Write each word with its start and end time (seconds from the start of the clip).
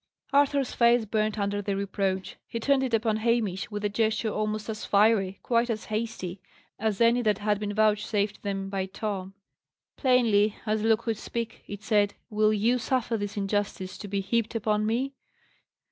Arthur's 0.33 0.73
face 0.73 1.05
burnt 1.05 1.37
under 1.37 1.61
the 1.61 1.75
reproach. 1.75 2.35
He 2.47 2.59
turned 2.59 2.81
it 2.81 2.95
upon 2.95 3.17
Hamish, 3.17 3.69
with 3.69 3.85
a 3.85 3.89
gesture 3.89 4.31
almost 4.31 4.67
as 4.67 4.83
fiery, 4.83 5.37
quite 5.43 5.69
as 5.69 5.85
hasty, 5.93 6.41
as 6.79 7.01
any 7.01 7.21
that 7.21 7.37
had 7.37 7.59
been 7.59 7.71
vouchsafed 7.75 8.41
them 8.41 8.67
by 8.67 8.87
Tom. 8.87 9.35
Plainly 9.97 10.55
as 10.65 10.81
look 10.81 11.03
could 11.03 11.19
speak, 11.19 11.63
it 11.67 11.83
said, 11.83 12.15
"Will 12.31 12.51
you 12.51 12.79
suffer 12.79 13.15
this 13.15 13.37
injustice 13.37 13.95
to 13.99 14.07
be 14.07 14.21
heaped 14.21 14.55
upon 14.55 14.87
me?" 14.87 15.13